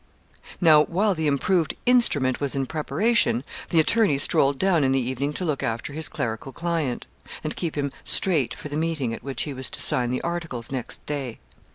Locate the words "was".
2.39-2.55, 9.53-9.69